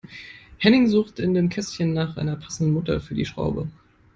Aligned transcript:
Henning 0.57 0.87
sucht 0.87 1.19
in 1.19 1.35
dem 1.35 1.49
Kästchen 1.49 1.93
nach 1.93 2.17
einer 2.17 2.35
passenden 2.35 2.73
Mutter 2.73 3.01
für 3.01 3.13
die 3.13 3.27
Schraube. 3.27 3.67